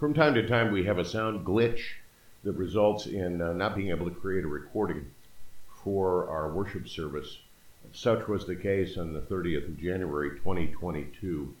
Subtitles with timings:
[0.00, 1.82] From time to time, we have a sound glitch
[2.42, 5.10] that results in uh, not being able to create a recording
[5.84, 7.36] for our worship service.
[7.92, 11.54] Such was the case on the 30th of January 2022.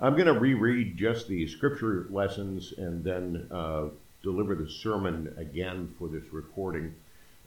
[0.00, 3.86] I'm going to reread just the scripture lessons and then uh,
[4.22, 6.94] deliver the sermon again for this recording.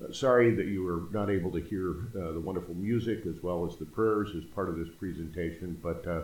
[0.03, 1.91] Uh, sorry that you were not able to hear
[2.21, 6.05] uh, the wonderful music as well as the prayers as part of this presentation, but
[6.05, 6.23] uh,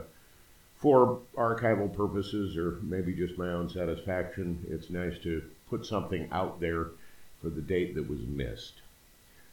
[0.79, 6.59] for archival purposes or maybe just my own satisfaction, it's nice to put something out
[6.59, 6.87] there
[7.41, 8.81] for the date that was missed.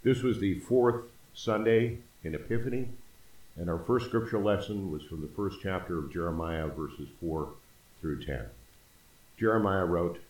[0.05, 2.89] This was the fourth Sunday in Epiphany,
[3.57, 7.48] and our first scripture lesson was from the first chapter of Jeremiah, verses 4
[8.01, 8.47] through 10.
[9.37, 10.20] Jeremiah wrote,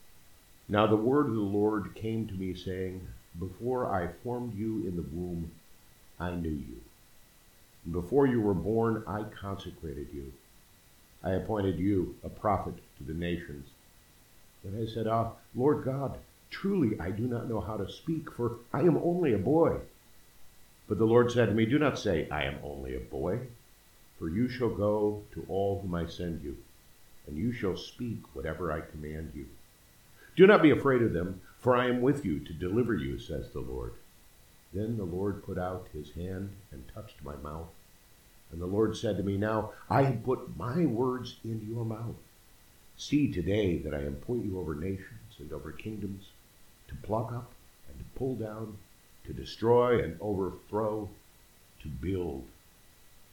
[0.69, 3.07] Now the word of the Lord came to me, saying,
[3.39, 5.51] Before I formed you in the womb,
[6.19, 6.81] I knew you.
[7.91, 10.33] Before you were born, I consecrated you.
[11.23, 13.69] I appointed you a prophet to the nations.
[14.65, 16.19] And I said, Ah, Lord God,
[16.51, 19.79] truly I do not know how to speak, for I am only a boy.
[20.89, 23.41] But the Lord said to me, Do not say, I am only a boy,
[24.19, 26.57] for you shall go to all whom I send you,
[27.27, 29.47] and you shall speak whatever I command you.
[30.37, 33.51] Do not be afraid of them, for I am with you to deliver you, says
[33.51, 33.95] the Lord.
[34.73, 37.69] Then the Lord put out his hand and touched my mouth.
[38.53, 42.17] And the Lord said to me, Now I have put my words into your mouth.
[42.97, 46.29] See today that I appoint you over nations and over kingdoms,
[46.89, 47.53] to pluck up
[47.89, 48.79] and to pull down,
[49.27, 51.11] to destroy and overthrow,
[51.83, 52.45] to build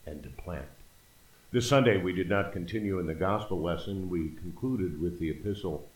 [0.06, 0.68] and to plant.
[1.52, 4.10] This Sunday we did not continue in the gospel lesson.
[4.10, 5.88] We concluded with the epistle,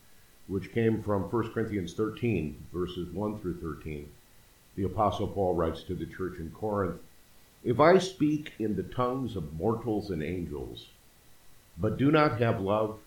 [0.45, 4.09] which came from 1 Corinthians 13, verses 1 through 13.
[4.75, 7.01] The Apostle Paul writes to the church in Corinth
[7.67, 10.87] If I speak in the tongues of mortals and angels,
[11.77, 12.97] but do not have love,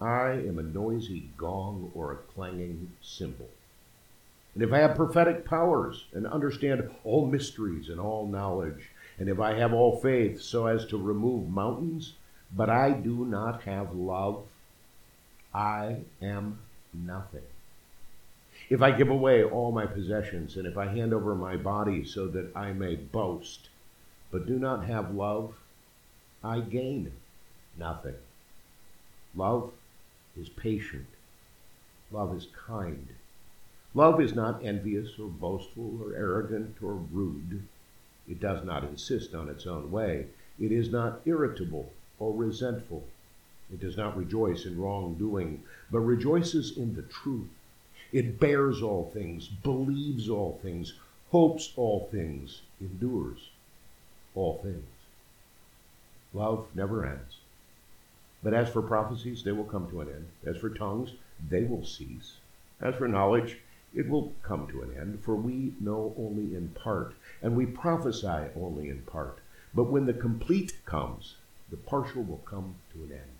[0.00, 3.48] I am a noisy gong or a clanging cymbal.
[4.54, 9.40] And if I have prophetic powers and understand all mysteries and all knowledge, and if
[9.40, 12.12] I have all faith so as to remove mountains,
[12.56, 14.44] but I do not have love,
[15.52, 16.60] I am
[16.92, 17.42] nothing.
[18.70, 22.28] If I give away all my possessions, and if I hand over my body so
[22.28, 23.70] that I may boast,
[24.34, 25.54] but do not have love,
[26.42, 27.12] I gain
[27.78, 28.16] nothing.
[29.36, 29.70] Love
[30.36, 31.06] is patient.
[32.10, 33.06] Love is kind.
[33.94, 37.62] Love is not envious or boastful or arrogant or rude.
[38.28, 40.26] It does not insist on its own way.
[40.58, 43.04] It is not irritable or resentful.
[43.72, 45.62] It does not rejoice in wrongdoing,
[45.92, 47.50] but rejoices in the truth.
[48.10, 50.94] It bears all things, believes all things,
[51.30, 53.50] hopes all things, endures
[54.34, 54.84] all things.
[56.32, 57.38] Love never ends.
[58.42, 60.26] But as for prophecies, they will come to an end.
[60.44, 61.12] As for tongues,
[61.48, 62.34] they will cease.
[62.80, 63.58] As for knowledge,
[63.94, 68.50] it will come to an end, for we know only in part, and we prophesy
[68.56, 69.38] only in part.
[69.72, 71.36] But when the complete comes,
[71.70, 73.38] the partial will come to an end.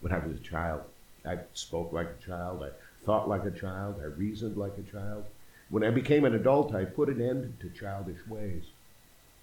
[0.00, 0.82] When I was a child,
[1.24, 2.70] I spoke like a child, I
[3.04, 5.24] thought like a child, I reasoned like a child.
[5.68, 8.64] When I became an adult, I put an end to childish ways.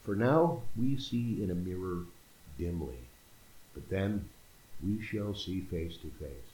[0.05, 2.03] For now we see in a mirror
[2.57, 2.99] dimly,
[3.73, 4.29] but then
[4.85, 6.51] we shall see face to face.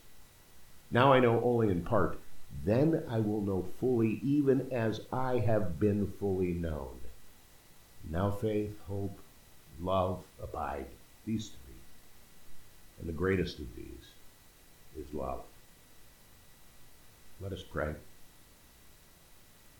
[0.92, 2.20] Now I know only in part
[2.66, 7.00] then I will know fully, even as I have been fully known.
[8.09, 9.20] Now faith, hope,
[9.80, 10.88] love abide,
[11.26, 11.76] these three.
[13.00, 14.08] And the greatest of these
[14.98, 15.44] is love.
[17.40, 17.94] Let us pray.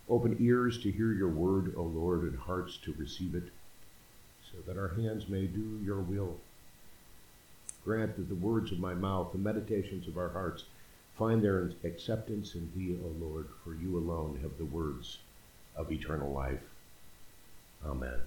[0.08, 3.52] Open ears to hear your word, O Lord, and hearts to receive it,
[4.52, 6.38] so that our hands may do your will.
[7.84, 10.66] Grant that the words of my mouth, the meditations of our hearts,
[11.18, 15.20] find their acceptance in thee, O Lord, for you alone have the words
[15.76, 16.62] of eternal life.
[17.86, 18.20] Amen.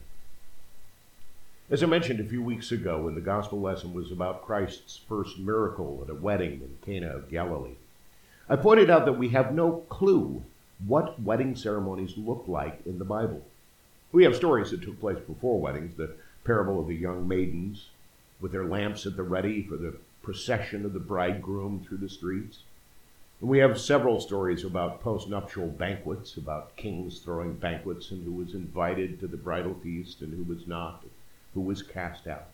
[1.71, 5.39] As I mentioned a few weeks ago, when the gospel lesson was about Christ's first
[5.39, 7.77] miracle at a wedding in Cana of Galilee,
[8.49, 10.43] I pointed out that we have no clue
[10.87, 13.43] what wedding ceremonies look like in the Bible.
[14.13, 16.15] We have stories that took place before weddings, the
[16.45, 17.89] parable of the young maidens
[18.41, 22.59] with their lamps at the ready for the procession of the bridegroom through the streets.
[23.41, 28.55] And we have several stories about postnuptial banquets, about kings throwing banquets and who was
[28.55, 31.05] invited to the bridal feast and who was not,
[31.55, 32.49] who was cast out.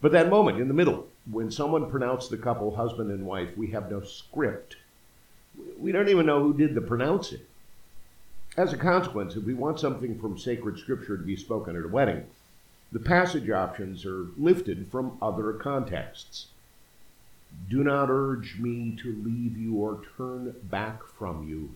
[0.00, 3.68] But that moment in the middle, when someone pronounced the couple husband and wife, we
[3.68, 4.76] have no script.
[5.78, 7.40] We don't even know who did the pronouncing.
[8.56, 11.88] As a consequence, if we want something from sacred scripture to be spoken at a
[11.88, 12.24] wedding,
[12.92, 16.46] the passage options are lifted from other contexts.
[17.68, 21.70] Do not urge me to leave you or turn back from you.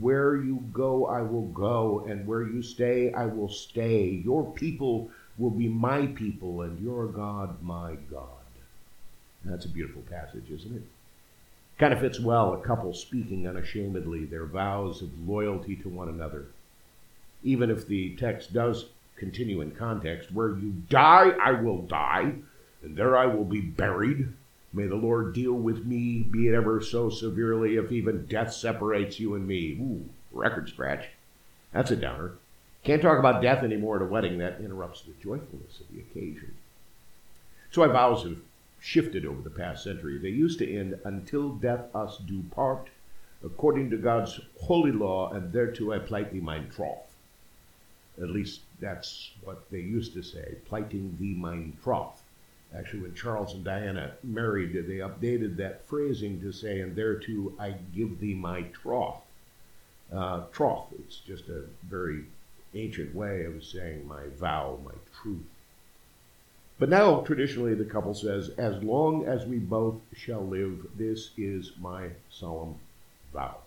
[0.00, 4.08] Where you go, I will go, and where you stay, I will stay.
[4.24, 5.08] Your people
[5.38, 8.26] will be my people, and your God, my God.
[9.44, 10.82] That's a beautiful passage, isn't it?
[11.78, 16.46] Kind of fits well a couple speaking unashamedly their vows of loyalty to one another.
[17.42, 18.86] Even if the text does
[19.16, 22.34] continue in context, where you die, I will die,
[22.82, 24.28] and there I will be buried.
[24.72, 29.20] May the Lord deal with me, be it ever so severely, if even death separates
[29.20, 29.72] you and me.
[29.80, 31.06] Ooh, record scratch.
[31.72, 32.32] That's a downer.
[32.84, 34.38] Can't talk about death anymore at a wedding.
[34.38, 36.54] That interrupts the joyfulness of the occasion.
[37.70, 38.36] So I vows have
[38.82, 40.18] shifted over the past century.
[40.18, 42.88] They used to end, until death us do part,
[43.44, 47.14] according to God's holy law, and thereto I plight thee mine troth.
[48.20, 52.22] At least that's what they used to say, plighting thee mine troth.
[52.76, 57.76] Actually, when Charles and Diana married, they updated that phrasing to say, and thereto I
[57.94, 59.22] give thee my troth.
[60.12, 62.24] Uh, troth, it's just a very
[62.74, 65.46] ancient way of saying my vow, my truth.
[66.78, 71.72] But now, traditionally, the couple says, As long as we both shall live, this is
[71.80, 72.76] my solemn
[73.32, 73.58] vow.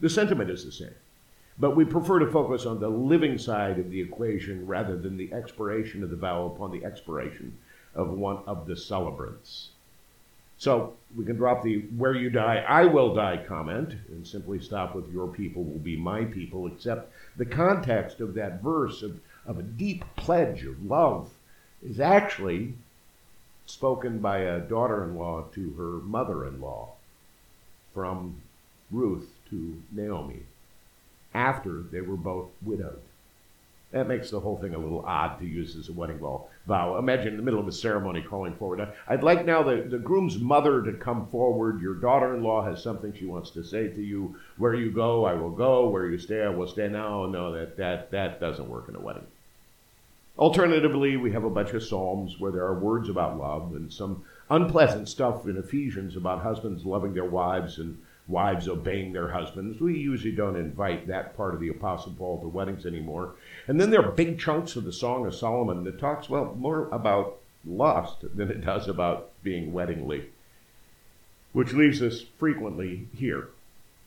[0.00, 0.94] The sentiment is the same,
[1.58, 5.32] but we prefer to focus on the living side of the equation rather than the
[5.32, 7.56] expiration of the vow upon the expiration
[7.94, 9.70] of one of the celebrants.
[10.58, 14.94] So we can drop the where you die, I will die comment and simply stop
[14.94, 19.58] with your people will be my people, except the context of that verse of, of
[19.58, 21.30] a deep pledge of love
[21.82, 22.74] is actually
[23.66, 26.88] spoken by a daughter in law to her mother in law
[27.92, 28.40] from
[28.90, 30.40] Ruth to Naomi
[31.34, 33.00] after they were both widowed.
[33.90, 36.98] That makes the whole thing a little odd to use as a wedding vow.
[36.98, 38.86] Imagine in the middle of a ceremony calling forward.
[39.06, 41.80] I'd like now the, the groom's mother to come forward.
[41.80, 44.36] Your daughter in law has something she wants to say to you.
[44.58, 45.88] Where you go, I will go.
[45.88, 46.88] Where you stay, I will stay.
[46.88, 49.26] No, no, that, that, that doesn't work in a wedding.
[50.38, 54.22] Alternatively, we have a bunch of Psalms where there are words about love and some
[54.48, 59.80] unpleasant stuff in Ephesians about husbands loving their wives and wives obeying their husbands.
[59.80, 63.34] We usually don't invite that part of the Apostle Paul to weddings anymore.
[63.66, 66.88] And then there are big chunks of the Song of Solomon that talks, well, more
[66.90, 70.26] about lust than it does about being weddingly.
[71.52, 73.48] Which leaves us frequently here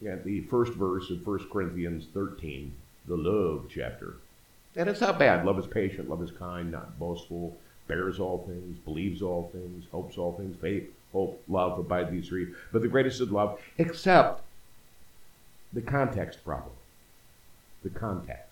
[0.07, 2.73] at the first verse of 1 Corinthians 13,
[3.07, 4.15] the love chapter.
[4.75, 5.45] And it's not bad.
[5.45, 7.57] Love is patient, love is kind, not boastful,
[7.87, 12.47] bears all things, believes all things, hopes all things, faith, hope, love, abide these three.
[12.71, 14.43] But the greatest is love, except
[15.73, 16.73] the context problem.
[17.83, 18.51] The context.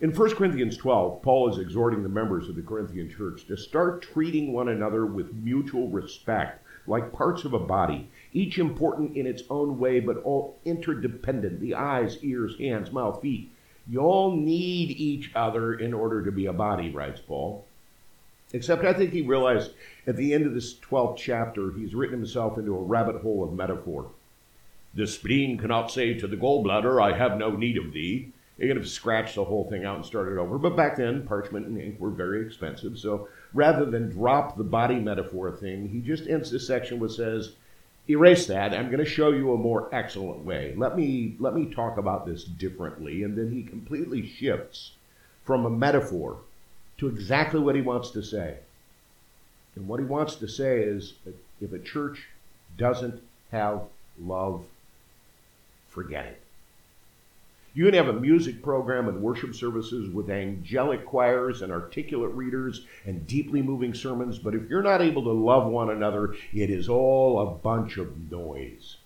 [0.00, 4.02] In 1 Corinthians 12, Paul is exhorting the members of the Corinthian church to start
[4.02, 9.44] treating one another with mutual respect, like parts of a body, each important in its
[9.50, 13.50] own way, but all interdependent the eyes, ears, hands, mouth, feet.
[13.86, 17.66] You all need each other in order to be a body, writes Paul.
[18.52, 19.72] Except I think he realized
[20.06, 23.52] at the end of this 12th chapter, he's written himself into a rabbit hole of
[23.52, 24.10] metaphor.
[24.94, 28.32] The spleen cannot say to the gallbladder, I have no need of thee.
[28.56, 30.56] He could have scratched the whole thing out and started over.
[30.58, 32.96] But back then, parchment and ink were very expensive.
[32.98, 37.54] So rather than drop the body metaphor thing, he just ends this section with says,
[38.08, 38.74] erase that.
[38.74, 40.74] I'm going to show you a more excellent way.
[40.76, 43.22] Let me, let me talk about this differently.
[43.22, 44.92] And then he completely shifts
[45.44, 46.38] from a metaphor
[46.98, 48.58] to exactly what he wants to say.
[49.74, 51.14] And what he wants to say is
[51.60, 52.26] if a church
[52.76, 53.82] doesn't have
[54.20, 54.64] love,
[55.88, 56.43] forget it.
[57.76, 62.86] You can have a music program and worship services with angelic choirs and articulate readers
[63.04, 66.88] and deeply moving sermons, but if you're not able to love one another, it is
[66.88, 68.98] all a bunch of noise.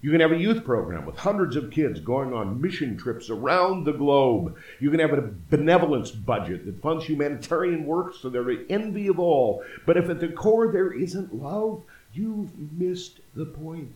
[0.00, 3.84] You can have a youth program with hundreds of kids going on mission trips around
[3.84, 4.56] the globe.
[4.80, 9.20] You can have a benevolence budget that funds humanitarian work so they're the envy of
[9.20, 9.64] all.
[9.86, 11.82] But if at the core there isn't love,
[12.12, 13.94] you've missed the point.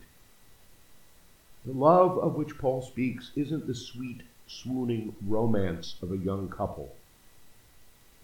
[1.64, 6.96] The love of which Paul speaks isn't the sweet, swooning romance of a young couple.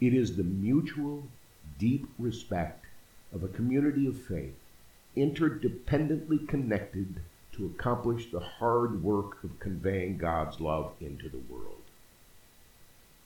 [0.01, 1.29] It is the mutual,
[1.79, 2.87] deep respect
[3.33, 4.57] of a community of faith,
[5.17, 7.21] interdependently connected
[7.53, 11.83] to accomplish the hard work of conveying God's love into the world.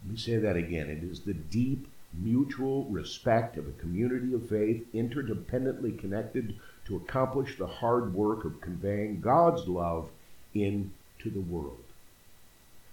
[0.03, 0.91] Let me say that again.
[0.91, 7.57] It is the deep mutual respect of a community of faith, interdependently connected to accomplish
[7.57, 10.09] the hard work of conveying God's love
[10.55, 10.91] into
[11.25, 11.79] the world.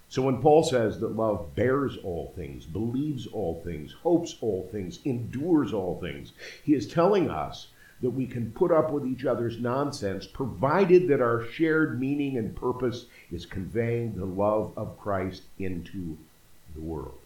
[0.10, 5.00] So when Paul says that love bears all things, believes all things, hopes all things,
[5.06, 7.68] endures all things, he is telling us
[8.02, 12.56] that we can put up with each other's nonsense, provided that our shared meaning and
[12.56, 16.18] purpose is conveying the love of Christ into
[16.74, 17.19] the world.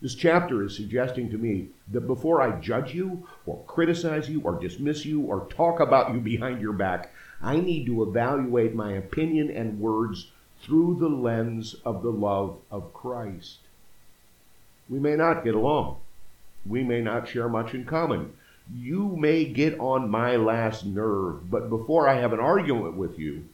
[0.00, 4.52] This chapter is suggesting to me that before I judge you, or criticize you, or
[4.60, 7.12] dismiss you, or talk about you behind your back,
[7.42, 10.30] I need to evaluate my opinion and words
[10.62, 13.58] through the lens of the love of Christ.
[14.88, 15.96] We may not get along.
[16.64, 18.34] We may not share much in common.
[18.72, 23.46] You may get on my last nerve, but before I have an argument with you,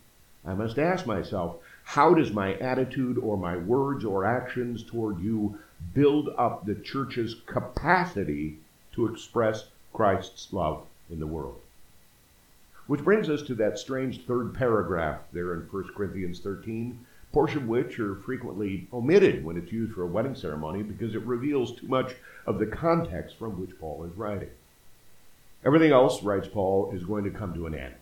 [0.45, 5.59] I must ask myself, how does my attitude or my words or actions toward you
[5.93, 8.59] build up the church's capacity
[8.93, 11.61] to express Christ's love in the world?
[12.87, 16.99] Which brings us to that strange third paragraph there in 1 Corinthians 13,
[17.33, 21.23] portion of which are frequently omitted when it's used for a wedding ceremony because it
[21.23, 22.15] reveals too much
[22.47, 24.51] of the context from which Paul is writing.
[25.65, 27.95] Everything else, writes Paul, is going to come to an end.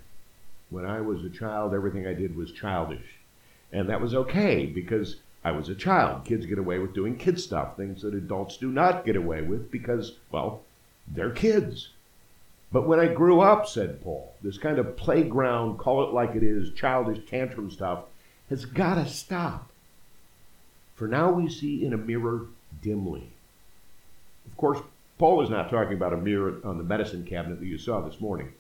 [0.71, 3.19] When I was a child, everything I did was childish.
[3.73, 6.25] And that was okay because I was a child.
[6.25, 9.71] Kids get away with doing kid stuff, things that adults do not get away with
[9.71, 10.63] because, well,
[11.09, 11.91] they're kids.
[12.71, 16.43] But when I grew up, said Paul, this kind of playground, call it like it
[16.43, 18.05] is, childish tantrum stuff
[18.49, 19.71] has got to stop.
[20.95, 22.47] For now we see in a mirror
[22.83, 23.31] dimly.
[24.47, 24.81] Of course,
[25.19, 28.21] Paul is not talking about a mirror on the medicine cabinet that you saw this
[28.21, 28.53] morning.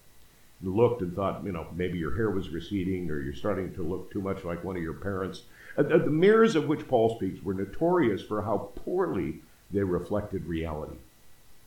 [0.62, 4.12] Looked and thought, you know, maybe your hair was receding or you're starting to look
[4.12, 5.42] too much like one of your parents.
[5.76, 9.40] Uh, the mirrors of which Paul speaks were notorious for how poorly
[9.72, 10.96] they reflected reality.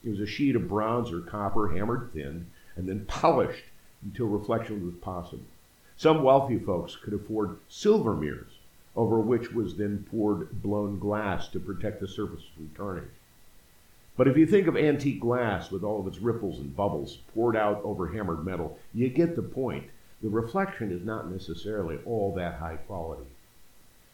[0.04, 3.66] It was a sheet of bronze or copper hammered thin and then polished
[4.04, 5.46] until reflection was possible.
[5.98, 8.60] Some wealthy folks could afford silver mirrors,
[8.96, 13.12] over which was then poured blown glass to protect the surface from tarnish.
[14.18, 17.58] But if you think of antique glass with all of its ripples and bubbles poured
[17.58, 19.86] out over hammered metal, you get the point.
[20.22, 23.28] The reflection is not necessarily all that high quality.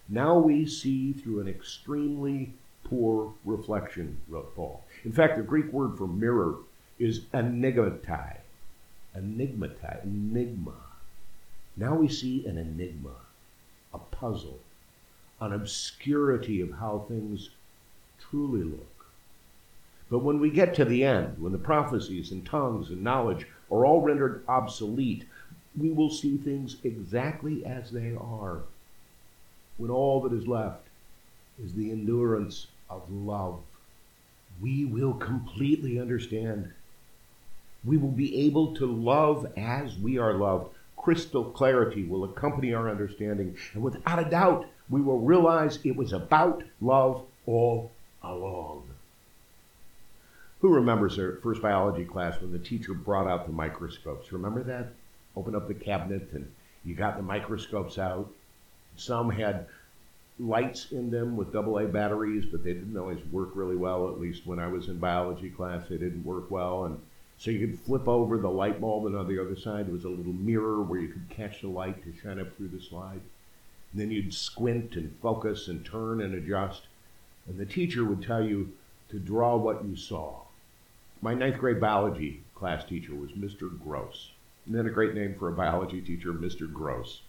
[0.09, 2.53] Now we see through an extremely
[2.83, 4.83] poor reflection, wrote Paul.
[5.05, 6.55] In fact, the Greek word for mirror
[6.99, 8.37] is enigmatai.
[9.15, 10.75] Enigmatai, enigma.
[11.77, 13.15] Now we see an enigma,
[13.93, 14.59] a puzzle,
[15.39, 17.51] an obscurity of how things
[18.19, 19.00] truly look.
[20.11, 23.83] But when we get to the end, when the prophecies and tongues and knowledge are
[23.83, 25.25] all rendered obsolete,
[25.75, 28.59] we will see things exactly as they are.
[29.77, 30.85] When all that is left
[31.63, 33.61] is the endurance of love
[34.61, 36.71] we will completely understand.
[37.83, 40.75] We will be able to love as we are loved.
[40.97, 46.13] Crystal clarity will accompany our understanding, and without a doubt, we will realize it was
[46.13, 47.91] about love all
[48.21, 48.90] along.
[50.61, 54.31] Who remembers their first biology class when the teacher brought out the microscopes?
[54.31, 54.93] Remember that?
[55.35, 56.51] Open up the cabinet and
[56.85, 58.31] you got the microscopes out.
[58.95, 59.65] Some had
[60.39, 64.07] lights in them with AA batteries, but they didn't always work really well.
[64.07, 66.85] At least when I was in biology class, they didn't work well.
[66.85, 66.99] And
[67.39, 70.09] so you could flip over the light bulb, and on the other side was a
[70.09, 73.21] little mirror where you could catch the light to shine up through the slide.
[73.91, 76.83] And then you'd squint and focus and turn and adjust.
[77.47, 78.73] And the teacher would tell you
[79.09, 80.41] to draw what you saw.
[81.23, 83.69] My ninth grade biology class teacher was Mr.
[83.79, 84.31] Gross.
[84.65, 86.71] And then a great name for a biology teacher, Mr.
[86.71, 87.21] Gross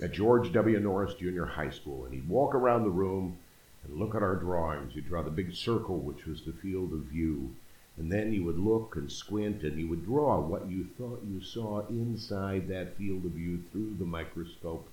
[0.00, 0.78] at George W.
[0.78, 3.38] Norris Junior High School, and he'd walk around the room
[3.82, 4.94] and look at our drawings.
[4.94, 7.56] He'd draw the big circle, which was the field of view,
[7.96, 11.42] and then you would look and squint, and you would draw what you thought you
[11.42, 14.88] saw inside that field of view through the microscope.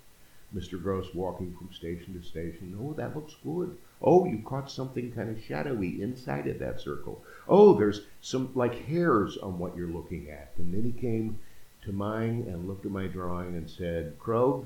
[0.55, 0.81] Mr.
[0.81, 2.77] Gross walking from station to station.
[2.79, 3.77] Oh, that looks good.
[4.01, 7.21] Oh, you caught something kind of shadowy inside of that circle.
[7.47, 10.53] Oh, there's some like hairs on what you're looking at.
[10.57, 11.39] And then he came
[11.83, 14.65] to mine and looked at my drawing and said, Krogh,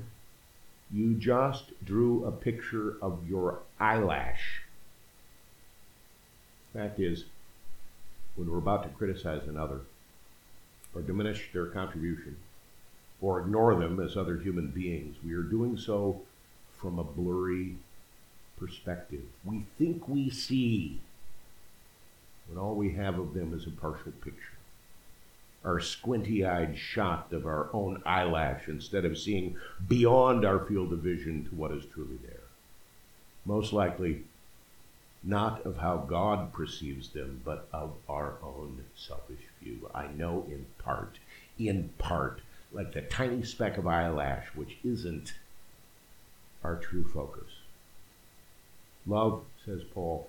[0.92, 4.62] you just drew a picture of your eyelash.
[6.72, 7.24] Fact is,
[8.36, 9.80] when we're about to criticize another,
[10.94, 12.36] or diminish their contribution,
[13.20, 16.20] or ignore them as other human beings, we are doing so
[16.80, 17.76] from a blurry
[18.58, 19.22] perspective.
[19.44, 21.00] We think we see
[22.48, 24.56] when all we have of them is a partial picture
[25.64, 29.56] our squinty eyed shot of our own eyelash instead of seeing
[29.88, 32.40] beyond our field of vision to what is truly there.
[33.44, 34.22] Most likely,
[35.22, 39.90] not of how God perceives them, but of our own selfish view.
[39.94, 41.18] I know in part,
[41.58, 42.40] in part,
[42.72, 45.34] like the tiny speck of eyelash, which isn't
[46.62, 47.50] our true focus.
[49.06, 50.28] Love, says Paul,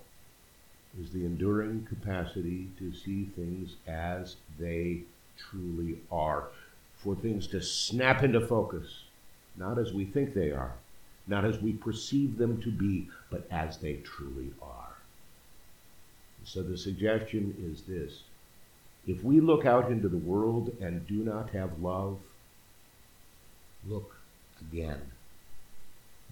[0.99, 5.01] is the enduring capacity to see things as they
[5.37, 6.47] truly are,
[6.97, 9.03] for things to snap into focus,
[9.55, 10.73] not as we think they are,
[11.27, 14.95] not as we perceive them to be, but as they truly are.
[16.43, 18.23] So the suggestion is this
[19.07, 22.19] if we look out into the world and do not have love,
[23.87, 24.15] look
[24.61, 25.01] again.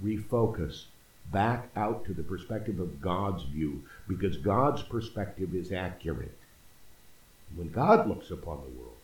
[0.03, 0.85] Refocus
[1.31, 6.37] back out to the perspective of God's view, because God's perspective is accurate.
[7.55, 8.97] When God looks upon the world,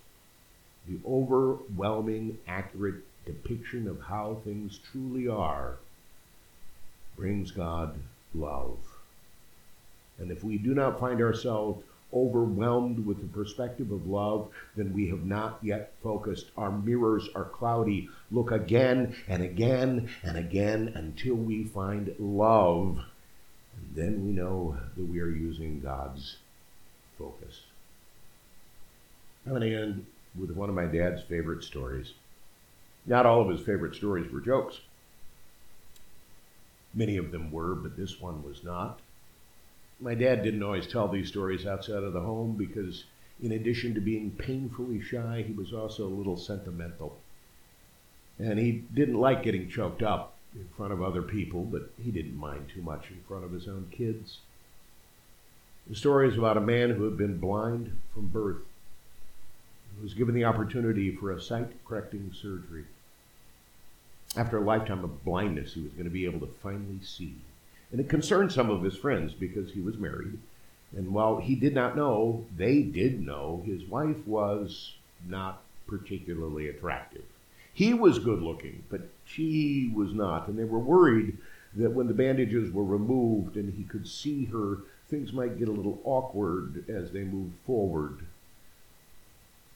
[0.87, 5.77] the overwhelming, accurate depiction of how things truly are
[7.15, 7.97] brings God
[8.33, 8.77] love.
[10.17, 11.83] And if we do not find ourselves
[12.15, 16.51] overwhelmed with the perspective of love, then we have not yet focused.
[16.57, 18.09] Our mirrors are cloudy.
[18.31, 22.99] Look again and again and again until we find love.
[23.75, 26.37] And then we know that we are using God's
[27.19, 27.61] focus.
[29.45, 30.05] I'm going to end
[30.39, 32.13] with one of my dad's favorite stories.
[33.05, 34.79] Not all of his favorite stories were jokes.
[36.93, 38.99] Many of them were, but this one was not.
[39.99, 43.05] My dad didn't always tell these stories outside of the home because,
[43.41, 47.19] in addition to being painfully shy, he was also a little sentimental.
[48.37, 52.35] And he didn't like getting choked up in front of other people, but he didn't
[52.35, 54.39] mind too much in front of his own kids.
[55.87, 58.63] The story is about a man who had been blind from birth,
[59.95, 62.85] who was given the opportunity for a sight correcting surgery.
[64.35, 67.35] After a lifetime of blindness, he was going to be able to finally see.
[67.95, 70.37] And it concerned some of his friends because he was married.
[70.97, 77.23] And while he did not know, they did know his wife was not particularly attractive.
[77.73, 80.49] He was good looking, but she was not.
[80.49, 81.37] And they were worried
[81.73, 85.71] that when the bandages were removed and he could see her, things might get a
[85.71, 88.25] little awkward as they moved forward.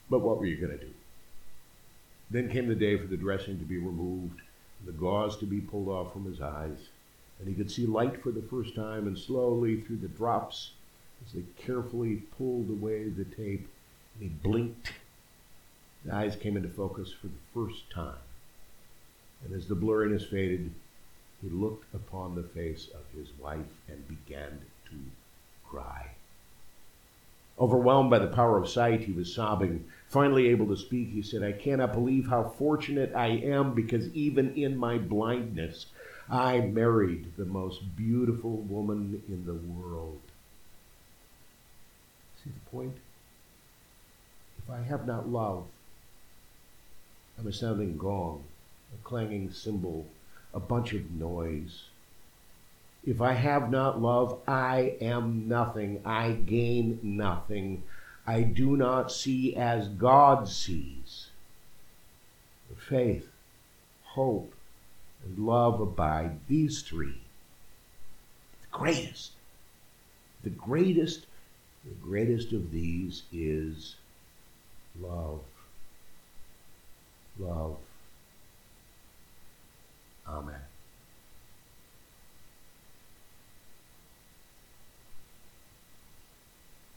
[0.10, 0.94] But what were you going to do?
[2.30, 4.42] Then came the day for the dressing to be removed,
[4.86, 6.90] the gauze to be pulled off from his eyes,
[7.40, 10.72] and he could see light for the first time, and slowly through the drops,
[11.26, 13.68] as they carefully pulled away the tape,
[14.14, 14.94] and he blinked.
[16.06, 18.20] The eyes came into focus for the first time.
[19.44, 20.72] And as the blurriness faded,
[21.42, 24.96] he looked upon the face of his wife and began to
[25.66, 26.12] cry.
[27.58, 29.86] Overwhelmed by the power of sight, he was sobbing.
[30.08, 34.54] Finally able to speak, he said, I cannot believe how fortunate I am because even
[34.56, 35.88] in my blindness,
[36.30, 40.20] I married the most beautiful woman in the world.
[42.44, 42.96] See the point?
[44.60, 45.66] If I have not love,
[47.38, 48.44] I'm a sounding gong,
[48.94, 50.06] a clanging cymbal,
[50.54, 51.86] a bunch of noise.
[53.06, 56.02] If I have not love, I am nothing.
[56.06, 57.84] I gain nothing.
[58.28, 61.30] I do not see as God sees.
[62.78, 63.30] Faith,
[64.04, 64.54] hope,
[65.24, 66.40] and love abide.
[66.48, 67.22] These three.
[68.62, 69.32] The greatest.
[70.44, 71.26] The greatest,
[71.84, 73.96] the greatest of these is
[75.02, 75.42] love.
[77.38, 77.78] Love.
[80.28, 80.69] Amen.